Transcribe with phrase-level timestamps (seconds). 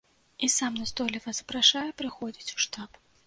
[0.45, 2.91] І сам настойліва запрашае прыходзіць у штаб.